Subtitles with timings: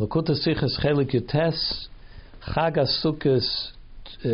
[0.00, 1.88] Likkutei Sichos Chelik Yutes,
[2.54, 3.72] Chag Sukkos
[4.24, 4.28] uh,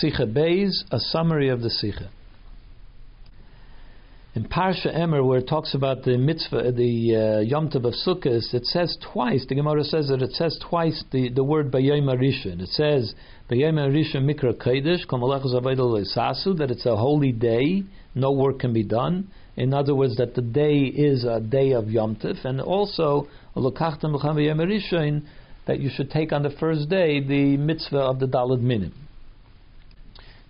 [0.00, 2.08] Sicha Beis, a summary of the Sicha.
[4.36, 8.54] In Parsha Emer, where it talks about the mitzvah, the uh, Yom Tov of Sukkot,
[8.54, 9.44] it says twice.
[9.48, 12.60] The Gemara says that it says twice the, the word Bayayim Rishon.
[12.60, 13.12] It says
[13.50, 15.04] Bayayim Rishon Mikra Kodesh
[16.16, 17.82] Sasu that it's a holy day,
[18.14, 19.32] no work can be done.
[19.58, 23.26] In other words, that the day is a day of Yom Tov, and also
[25.66, 28.94] that you should take on the first day the mitzvah of the Dalad Minim.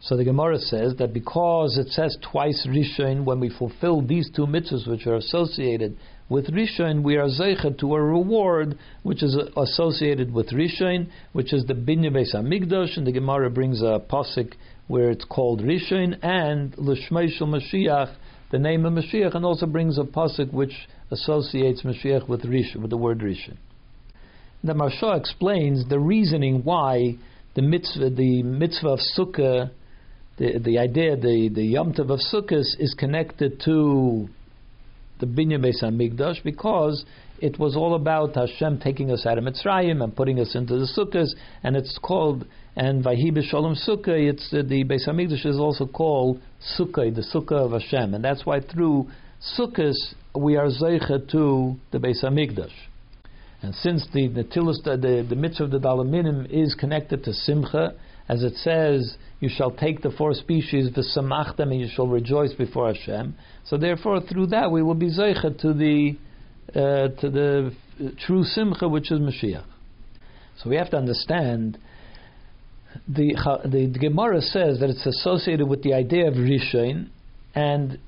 [0.01, 4.47] So the Gemara says that because it says twice Rishon, when we fulfill these two
[4.47, 5.97] mitzvahs which are associated
[6.29, 11.65] with Rishon, we are zeichet to a reward which is associated with Rishon, which is
[11.65, 14.53] the Binyan Beis Hamikdash, and the Gemara brings a pasuk
[14.87, 18.15] where it's called Rishon, and L'Shmeishel Mashiach,
[18.51, 22.91] the name of Mashiach, and also brings a pasuk which associates Mashiach with Rishon, with
[22.91, 23.56] the word Rishon.
[24.65, 27.16] The Maharsha explains the reasoning why
[27.55, 29.70] the mitzvah, the mitzvah of Sukkah
[30.39, 34.28] the the idea, the the Yom Tov of Sukkot is connected to
[35.19, 37.05] the Binyan Beis Hamikdash because
[37.41, 40.86] it was all about Hashem taking us out of Mitzrayim and putting us into the
[40.97, 41.30] Sukkahs,
[41.62, 44.30] and it's called and Vahi B'Shalom Sukkah.
[44.30, 46.41] It's uh, the Beis Hamikdash is also called
[46.78, 49.08] Sukkah, the Sukkah of Hashem, and that's why through
[49.58, 52.70] Sukkahs we are zeicha to the Beis Hamikdash.
[53.62, 57.94] And since the the, the, the mitzvah of the Dalaminim is connected to Simcha,
[58.29, 62.93] as it says, you shall take the four species, v'samachtem, and you shall rejoice before
[62.93, 63.35] Hashem.
[63.65, 66.17] So therefore, through that, we will be zeichet to the
[66.75, 67.75] uh, to the
[68.27, 69.65] true simcha, which is Mashiach.
[70.62, 71.79] So we have to understand.
[73.07, 77.09] The, the, Gemara says that it's associated with the idea of Rishon,
[77.55, 77.98] and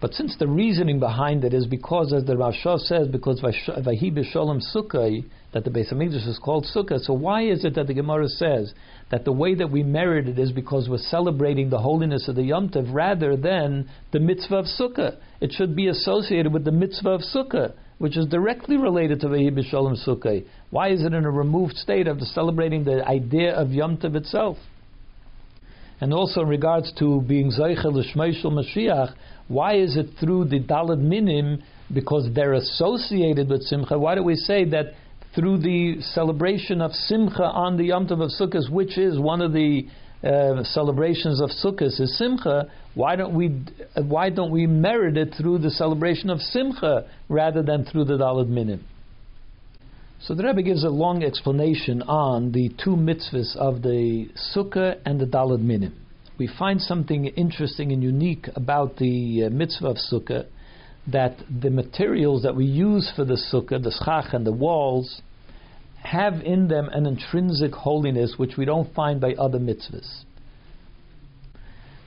[0.00, 4.60] but since the reasoning behind it is because, as the Rasha says, because Vahi B'Sholem
[4.74, 8.28] Sukkah, that the Beis Hamikdash is called Sukkah, so why is it that the Gemara
[8.28, 8.74] says
[9.10, 12.42] that the way that we merit it is because we're celebrating the holiness of the
[12.42, 15.16] Yom Tov rather than the mitzvah of Sukkah?
[15.40, 19.96] It should be associated with the mitzvah of Sukkah, which is directly related to B'Sholem
[20.06, 20.44] Sukkah.
[20.70, 24.58] Why is it in a removed state of celebrating the idea of Yom Tov itself?
[26.00, 29.14] And also in regards to being Zeichel L'Shmeishel Mashiach,
[29.48, 31.62] why is it through the Dalad Minim?
[31.92, 33.98] Because they're associated with Simcha.
[33.98, 34.92] Why do we say that
[35.38, 39.52] through the celebration of Simcha on the Yom Tov of Sukkot, which is one of
[39.52, 39.86] the
[40.24, 42.68] uh, celebrations of Sukkot, is Simcha?
[42.94, 43.48] Why don't we
[43.94, 48.48] why don't we merit it through the celebration of Simcha rather than through the Dalad
[48.48, 48.84] Minim?
[50.20, 55.20] So the Rebbe gives a long explanation on the two mitzvahs of the Sukkah and
[55.20, 55.94] the Dalad Minim.
[56.36, 60.46] We find something interesting and unique about the uh, mitzvah of Sukkah,
[61.06, 65.22] that the materials that we use for the Sukkah, the schach and the walls,
[66.10, 70.24] have in them an intrinsic holiness which we don't find by other mitzvahs.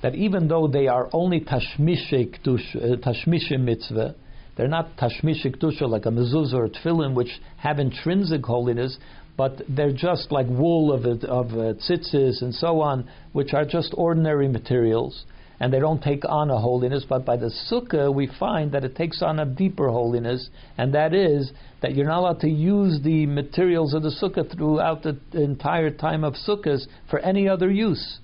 [0.01, 4.16] That even though they are only tashmishe uh, mitzvah,
[4.56, 8.97] they're not tashmishik tusha like a mezuzah or a tefillin, which have intrinsic holiness,
[9.38, 13.94] but they're just like wool of of uh, tzitzis and so on, which are just
[13.95, 15.25] ordinary materials,
[15.61, 17.05] and they don't take on a holiness.
[17.07, 21.13] But by the sukkah, we find that it takes on a deeper holiness, and that
[21.13, 21.51] is
[21.81, 26.23] that you're not allowed to use the materials of the sukkah throughout the entire time
[26.23, 28.19] of sukkahs for any other use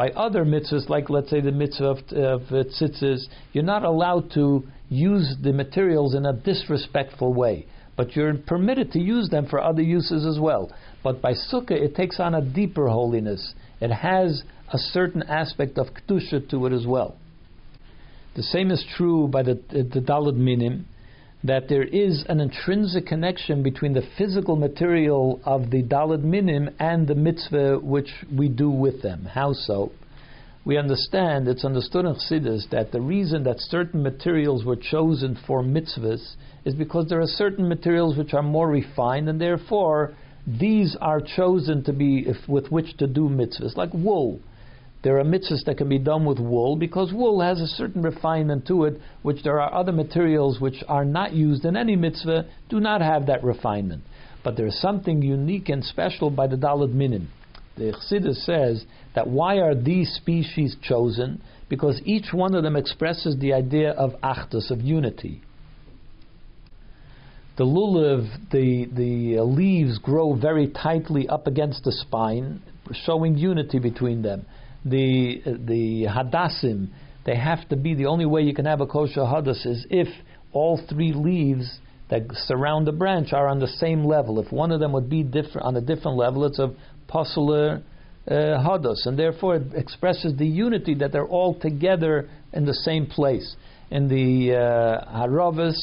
[0.00, 4.30] by other mitzvahs, like let's say the mitzvah of, of uh, tzitzis, you're not allowed
[4.32, 7.66] to use the materials in a disrespectful way,
[7.98, 10.72] but you're permitted to use them for other uses as well.
[11.04, 13.52] But by sukkah, it takes on a deeper holiness.
[13.80, 14.42] It has
[14.72, 17.16] a certain aspect of kedusha to it as well.
[18.36, 20.86] The same is true by the, the Minim,
[21.42, 27.08] that there is an intrinsic connection between the physical material of the Dalad Minim and
[27.08, 29.24] the mitzvah which we do with them.
[29.24, 29.92] How so?
[30.64, 35.62] We understand, it's understood in Chassidus, that the reason that certain materials were chosen for
[35.62, 36.34] mitzvahs
[36.66, 40.12] is because there are certain materials which are more refined, and therefore
[40.46, 44.40] these are chosen to be if, with which to do mitzvahs, like wool.
[45.02, 48.66] There are mitzvahs that can be done with wool because wool has a certain refinement
[48.66, 52.80] to it, which there are other materials which are not used in any mitzvah, do
[52.80, 54.02] not have that refinement.
[54.44, 57.28] But there is something unique and special by the Dalad Minim.
[57.76, 58.84] The Chassidus says
[59.14, 61.40] that why are these species chosen?
[61.68, 65.42] Because each one of them expresses the idea of achdus, of unity.
[67.56, 72.62] The lulav, the, the leaves grow very tightly up against the spine,
[72.92, 74.46] showing unity between them
[74.84, 76.88] the the hadassim,
[77.24, 80.08] they have to be the only way you can have a kosher hadas is if
[80.52, 84.40] all three leaves that surround the branch are on the same level.
[84.40, 86.74] If one of them would be different on a different level, it's a
[87.06, 87.82] possible
[88.26, 93.06] uh, hados, and therefore it expresses the unity that they're all together in the same
[93.06, 93.54] place.
[93.90, 95.76] In the uh, haravas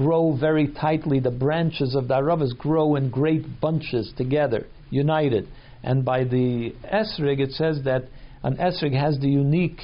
[0.00, 1.20] grow very tightly.
[1.20, 5.46] The branches of the haravas grow in great bunches together, united.
[5.82, 8.04] And by the esrig, it says that
[8.42, 9.80] an esrig has the unique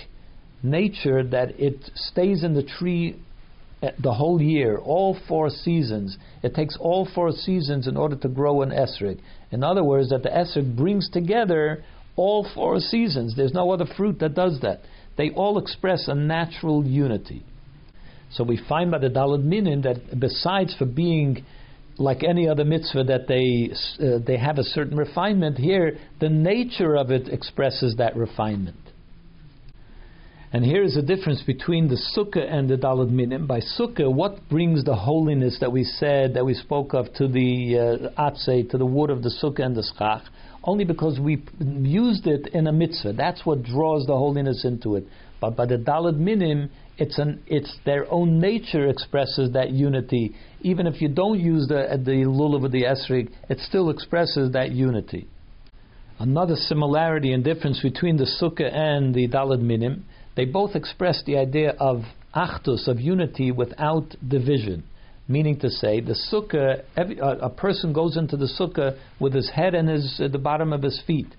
[0.62, 3.16] nature that it stays in the tree
[3.82, 6.16] uh, the whole year, all four seasons.
[6.42, 9.20] It takes all four seasons in order to grow an esrig.
[9.50, 11.84] In other words, that the esrig brings together
[12.16, 13.36] all four seasons.
[13.36, 14.80] There's no other fruit that does that.
[15.19, 17.44] They all express a natural unity.
[18.31, 21.44] So we find by the Dalad Minin that besides for being
[21.99, 23.70] like any other mitzvah that they
[24.05, 28.76] uh, they have a certain refinement here, the nature of it expresses that refinement.
[30.52, 33.46] And here is the difference between the sukkah and the dalad minim.
[33.46, 38.11] By sukkah, what brings the holiness that we said, that we spoke of, to the
[38.17, 40.22] uh, to the wood of the sukkah and the schach?
[40.62, 43.12] Only because we used it in a mitzvah.
[43.12, 45.05] That's what draws the holiness into it.
[45.40, 50.34] But by the dalad minim, it's an it's their own nature expresses that unity.
[50.62, 54.72] Even if you don't use the the lulav of the esrig, it still expresses that
[54.72, 55.28] unity.
[56.19, 61.37] Another similarity and difference between the sukkah and the dalad minim, they both express the
[61.37, 62.04] idea of
[62.34, 64.84] achdus of unity without division.
[65.28, 69.50] Meaning to say, the sukkah, every, uh, a person goes into the sukkah with his
[69.50, 71.34] head and his, uh, the bottom of his feet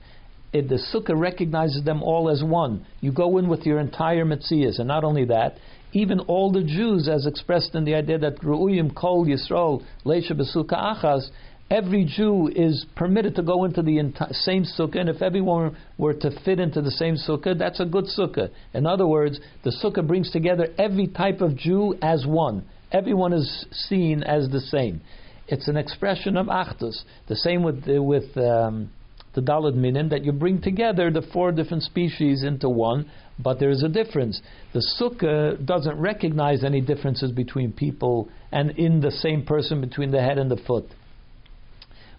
[0.54, 2.86] it, the sukkah recognizes them all as one.
[3.02, 5.58] You go in with your entire mitzias, and not only that,
[5.94, 11.02] even all the Jews, as expressed in the idea that Ru'uyim Kol Yisrael Leisha Besukkah
[11.02, 11.30] Achaz,
[11.70, 16.14] every Jew is permitted to go into the enti- same sukkah, and if everyone were
[16.14, 18.50] to fit into the same sukkah, that's a good sukkah.
[18.74, 22.66] In other words, the sukkah brings together every type of Jew as one.
[22.92, 25.02] Everyone is seen as the same.
[25.48, 27.04] It's an expression of achdus.
[27.28, 28.92] The same with with um,
[29.38, 33.70] the Dalad Minim, that you bring together the four different species into one, but there
[33.70, 34.42] is a difference.
[34.74, 40.24] The Sukkah doesn't recognize any differences between people and in the same person between the
[40.24, 40.86] head and the foot.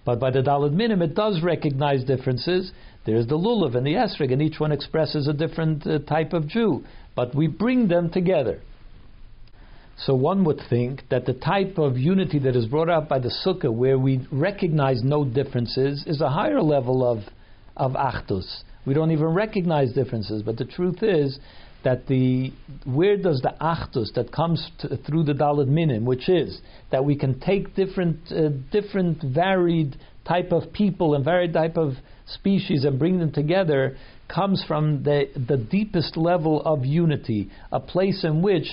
[0.05, 2.71] But by the Dalad Minim, it does recognize differences.
[3.05, 6.47] There's the Lulav and the Esrig, and each one expresses a different uh, type of
[6.47, 6.85] Jew.
[7.17, 8.61] But we bring them together.
[9.99, 13.35] So one would think that the type of unity that is brought out by the
[13.45, 17.25] sukkah, where we recognize no differences, is a higher level of
[17.77, 18.63] of achdus.
[18.87, 21.39] We don't even recognize differences, but the truth is
[21.85, 22.53] that the
[22.85, 26.61] where does the achdus that comes to, through the dalad minim, which is
[26.91, 29.97] that we can take different uh, different varied
[30.27, 31.95] type of people and varied type of
[32.27, 33.97] species and bring them together,
[34.29, 38.69] comes from the the deepest level of unity, a place in which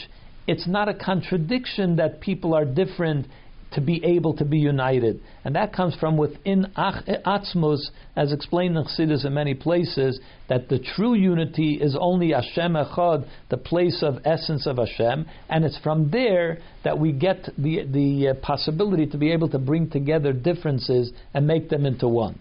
[0.47, 3.27] it's not a contradiction that people are different
[3.75, 5.19] to be able to be united.
[5.43, 10.79] And that comes from within Atzmus, as explained in Chassidus in many places, that the
[10.79, 16.09] true unity is only Hashem Echad, the place of essence of Hashem, and it's from
[16.09, 21.11] there that we get the, the uh, possibility to be able to bring together differences
[21.33, 22.39] and make them into one.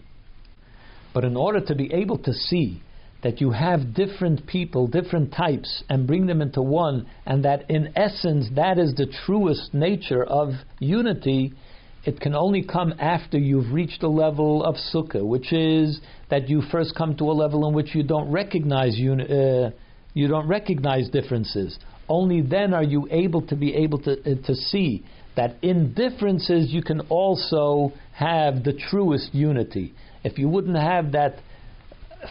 [1.13, 2.81] But in order to be able to see
[3.25, 7.91] that you have different people, different types, and bring them into one, and that in
[7.95, 11.51] essence that is the truest nature of unity,
[12.03, 16.61] it can only come after you've reached a level of sukkah, which is that you
[16.71, 19.71] first come to a level in which you don't recognize uni- uh,
[20.13, 21.79] you don't recognize differences.
[22.07, 25.03] Only then are you able to be able to uh, to see
[25.35, 29.95] that in differences you can also have the truest unity.
[30.23, 31.39] If you wouldn't have that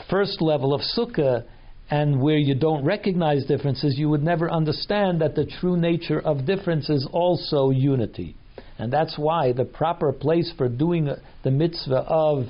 [0.09, 1.45] first level of sukkah
[1.91, 6.47] and where you don't recognize differences, you would never understand that the true nature of
[6.47, 8.37] difference is also unity.
[8.79, 11.09] And that's why the proper place for doing
[11.43, 12.47] the mitzvah of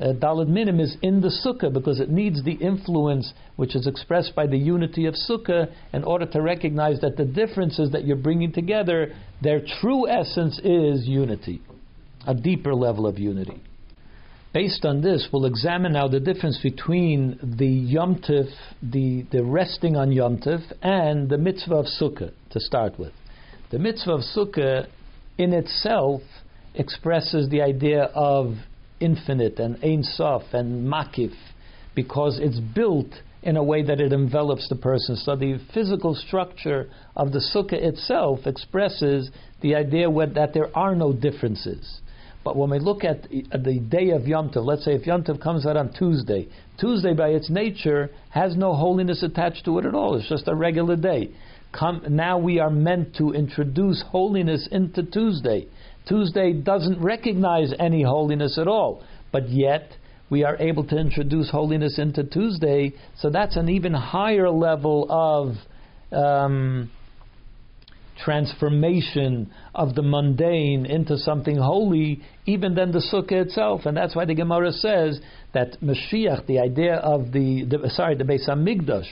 [0.00, 4.46] uh, Minim is in the sukkah because it needs the influence which is expressed by
[4.46, 9.12] the unity of sukkah in order to recognize that the differences that you're bringing together,
[9.42, 11.60] their true essence is unity,
[12.26, 13.60] a deeper level of unity.
[14.52, 18.48] Based on this, we'll examine now the difference between the Yom Tif,
[18.82, 23.12] the, the resting on Yom Tif, and the mitzvah of Sukkah, to start with.
[23.70, 24.86] The mitzvah of Sukkah
[25.36, 26.22] in itself
[26.74, 28.54] expresses the idea of
[29.00, 31.34] infinite and Ein Sof and Makif,
[31.94, 33.12] because it's built
[33.42, 35.16] in a way that it envelops the person.
[35.16, 41.12] So the physical structure of the Sukkah itself expresses the idea that there are no
[41.12, 42.00] differences.
[42.44, 45.40] But when we look at the day of Yom Tov, let's say if Yom Tov
[45.40, 49.94] comes out on Tuesday, Tuesday by its nature has no holiness attached to it at
[49.94, 50.16] all.
[50.16, 51.30] It's just a regular day.
[51.72, 55.66] come, now we are meant to introduce holiness into Tuesday.
[56.08, 59.92] Tuesday doesn't recognize any holiness at all, but yet
[60.30, 62.92] we are able to introduce holiness into Tuesday.
[63.18, 65.56] So that's an even higher level of
[66.12, 66.90] um,
[68.24, 73.86] transformation of the mundane into something holy, even than the sukkah itself.
[73.86, 75.20] And that's why the Gemara says
[75.54, 79.08] that Mashiach, the idea of the, the sorry, the Beis Hamikdash,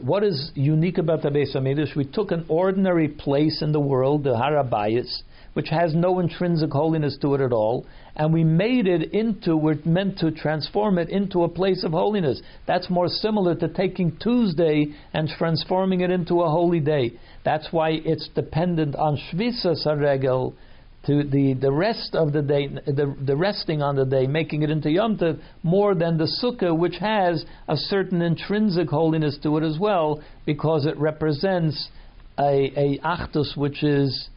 [0.00, 1.96] what is unique about the Beis Hamikdash?
[1.96, 5.22] We took an ordinary place in the world, the Har HaBayis,
[5.54, 7.84] which has no intrinsic holiness to it at all,
[8.16, 12.40] and we made it into, we're meant to transform it into a place of holiness.
[12.66, 17.12] That's more similar to taking Tuesday and transforming it into a holy day.
[17.44, 20.54] That's why it's dependent on Shvisa Saregel,
[21.06, 24.70] to the, the rest of the day, the, the resting on the day, making it
[24.70, 29.64] into Yom Tov, more than the Sukkah, which has a certain intrinsic holiness to it
[29.64, 31.88] as well, because it represents
[32.38, 34.28] a, a Achdus which is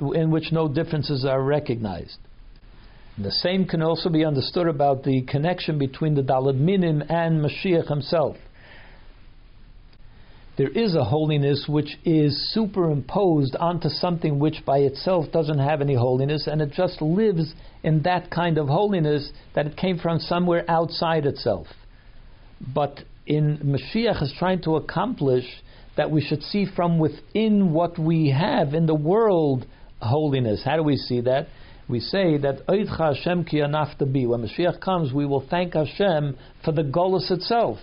[0.00, 2.18] in which no differences are recognized.
[3.16, 7.44] And the same can also be understood about the connection between the Dalad Minim and
[7.44, 8.36] Mashiach himself.
[10.56, 15.94] There is a holiness which is superimposed onto something which by itself doesn't have any
[15.94, 20.64] holiness, and it just lives in that kind of holiness that it came from somewhere
[20.68, 21.68] outside itself.
[22.60, 25.44] But in Mashiach is trying to accomplish
[25.96, 29.66] that we should see from within what we have in the world
[30.00, 30.62] holiness.
[30.64, 31.48] How do we see that?
[31.88, 33.66] We say that Oidcha Hashem ki bi.
[33.66, 37.78] When Mashiach comes, we will thank Hashem for the golus itself.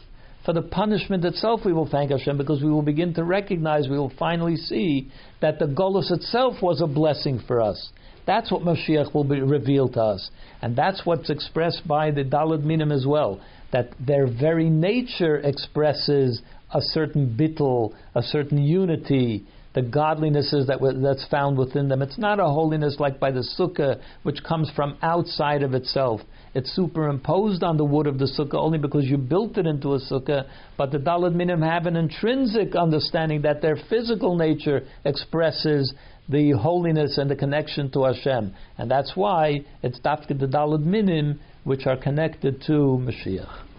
[0.46, 3.98] For the punishment itself, we will thank Hashem because we will begin to recognize, we
[3.98, 5.10] will finally see
[5.42, 7.90] that the golus itself was a blessing for us.
[8.28, 10.30] That's what Mashiach will be revealed to us.
[10.62, 13.42] And that's what's expressed by the Dalad Minim as well.
[13.72, 19.46] That their very nature expresses a certain bittul, a certain unity,
[19.76, 22.02] the godlinesses that that's found within them.
[22.02, 26.22] It's not a holiness like by the sukkah, which comes from outside of itself.
[26.56, 30.00] It's superimposed on the wood of the sukkah only because you built it into a
[30.00, 30.48] sukkah.
[30.78, 35.94] But the Dalad Minim have an intrinsic understanding that their physical nature expresses
[36.30, 41.40] the holiness and the connection to Hashem, and that's why it's dafka the Dalad Minim
[41.66, 43.75] which are connected to Mashiach.